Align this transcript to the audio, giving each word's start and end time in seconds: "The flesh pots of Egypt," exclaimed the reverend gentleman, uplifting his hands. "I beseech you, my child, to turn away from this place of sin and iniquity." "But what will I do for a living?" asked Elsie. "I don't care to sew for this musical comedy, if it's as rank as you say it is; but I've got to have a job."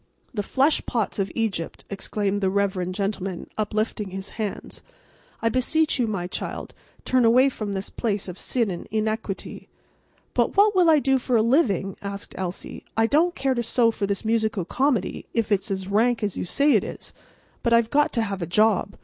"The 0.33 0.41
flesh 0.41 0.83
pots 0.87 1.19
of 1.19 1.31
Egypt," 1.35 1.85
exclaimed 1.91 2.41
the 2.41 2.49
reverend 2.49 2.95
gentleman, 2.95 3.45
uplifting 3.55 4.09
his 4.09 4.29
hands. 4.31 4.81
"I 5.43 5.49
beseech 5.49 5.99
you, 5.99 6.07
my 6.07 6.25
child, 6.25 6.69
to 6.69 7.03
turn 7.11 7.23
away 7.23 7.49
from 7.49 7.73
this 7.73 7.91
place 7.91 8.27
of 8.27 8.39
sin 8.39 8.71
and 8.71 8.87
iniquity." 8.89 9.69
"But 10.33 10.57
what 10.57 10.75
will 10.75 10.89
I 10.89 10.97
do 10.97 11.19
for 11.19 11.35
a 11.35 11.43
living?" 11.43 11.97
asked 12.01 12.33
Elsie. 12.35 12.83
"I 12.97 13.05
don't 13.05 13.35
care 13.35 13.53
to 13.53 13.61
sew 13.61 13.91
for 13.91 14.07
this 14.07 14.25
musical 14.25 14.65
comedy, 14.65 15.27
if 15.35 15.51
it's 15.51 15.69
as 15.69 15.87
rank 15.87 16.23
as 16.23 16.35
you 16.35 16.45
say 16.45 16.73
it 16.73 16.83
is; 16.83 17.13
but 17.61 17.71
I've 17.71 17.91
got 17.91 18.11
to 18.13 18.23
have 18.23 18.41
a 18.41 18.47
job." 18.47 18.95